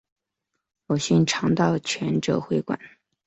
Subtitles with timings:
[0.87, 2.79] 鲁迅常到全浙会馆。